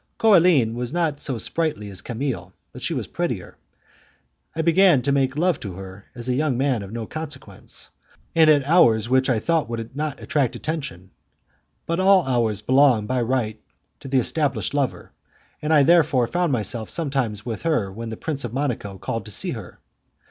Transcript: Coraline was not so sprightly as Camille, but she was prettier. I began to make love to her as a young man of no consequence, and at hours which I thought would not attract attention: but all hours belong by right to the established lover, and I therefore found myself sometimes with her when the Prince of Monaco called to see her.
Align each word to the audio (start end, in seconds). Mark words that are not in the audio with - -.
Coraline 0.17 0.73
was 0.73 0.91
not 0.91 1.21
so 1.21 1.37
sprightly 1.37 1.87
as 1.91 2.01
Camille, 2.01 2.51
but 2.73 2.81
she 2.81 2.95
was 2.95 3.05
prettier. 3.05 3.55
I 4.55 4.63
began 4.63 5.03
to 5.03 5.11
make 5.11 5.37
love 5.37 5.59
to 5.59 5.73
her 5.73 6.05
as 6.15 6.27
a 6.27 6.33
young 6.33 6.57
man 6.57 6.81
of 6.81 6.91
no 6.91 7.05
consequence, 7.05 7.91
and 8.33 8.49
at 8.49 8.67
hours 8.67 9.09
which 9.09 9.29
I 9.29 9.37
thought 9.37 9.69
would 9.69 9.95
not 9.95 10.19
attract 10.19 10.55
attention: 10.55 11.11
but 11.85 11.99
all 11.99 12.25
hours 12.27 12.61
belong 12.63 13.05
by 13.05 13.21
right 13.21 13.61
to 13.99 14.07
the 14.07 14.17
established 14.17 14.73
lover, 14.73 15.11
and 15.61 15.71
I 15.71 15.83
therefore 15.83 16.25
found 16.25 16.51
myself 16.51 16.89
sometimes 16.89 17.45
with 17.45 17.61
her 17.61 17.91
when 17.91 18.09
the 18.09 18.17
Prince 18.17 18.43
of 18.43 18.53
Monaco 18.53 18.97
called 18.97 19.25
to 19.25 19.31
see 19.31 19.51
her. 19.51 19.77